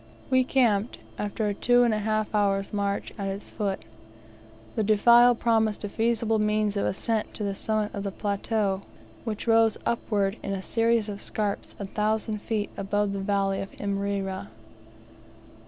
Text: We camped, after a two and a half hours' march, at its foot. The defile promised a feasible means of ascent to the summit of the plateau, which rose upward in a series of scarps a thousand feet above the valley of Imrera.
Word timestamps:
We 0.31 0.43
camped, 0.43 0.97
after 1.19 1.47
a 1.47 1.53
two 1.53 1.83
and 1.83 1.93
a 1.93 1.99
half 1.99 2.33
hours' 2.33 2.73
march, 2.73 3.13
at 3.19 3.27
its 3.27 3.51
foot. 3.51 3.85
The 4.73 4.83
defile 4.83 5.35
promised 5.35 5.83
a 5.83 5.89
feasible 5.89 6.39
means 6.39 6.75
of 6.75 6.87
ascent 6.87 7.35
to 7.35 7.43
the 7.43 7.53
summit 7.53 7.93
of 7.93 8.01
the 8.01 8.11
plateau, 8.11 8.81
which 9.25 9.45
rose 9.45 9.77
upward 9.85 10.37
in 10.41 10.53
a 10.53 10.63
series 10.63 11.07
of 11.07 11.21
scarps 11.21 11.75
a 11.77 11.85
thousand 11.85 12.41
feet 12.41 12.71
above 12.77 13.13
the 13.13 13.19
valley 13.19 13.61
of 13.61 13.69
Imrera. 13.73 14.47